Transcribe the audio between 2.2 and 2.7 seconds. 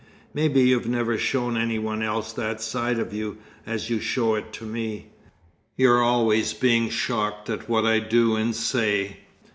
that